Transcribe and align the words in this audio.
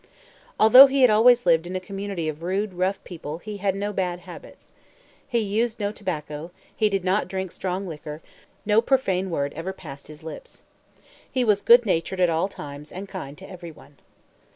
Although 0.59 0.87
he 0.87 1.01
had 1.03 1.11
always 1.11 1.45
lived 1.45 1.67
in 1.67 1.75
a 1.75 1.79
community 1.79 2.27
of 2.27 2.41
rude, 2.41 2.73
rough 2.73 3.03
people, 3.03 3.37
he 3.37 3.57
had 3.57 3.75
no 3.75 3.93
bad 3.93 4.21
habits. 4.21 4.71
He 5.27 5.37
used 5.37 5.79
no 5.79 5.91
tobacco; 5.91 6.49
he 6.75 6.89
did 6.89 7.03
not 7.03 7.27
drink 7.27 7.51
strong 7.51 7.85
liquor; 7.87 8.19
no 8.65 8.81
profane 8.81 9.29
word 9.29 9.53
ever 9.53 9.73
passed 9.73 10.07
his 10.07 10.23
lips. 10.23 10.63
He 11.31 11.43
was 11.45 11.61
good 11.61 11.85
natured 11.85 12.19
at 12.19 12.31
all 12.31 12.47
times, 12.47 12.91
and 12.91 13.07
kind 13.07 13.37
to 13.37 13.47
every 13.47 13.69
one. 13.71 13.97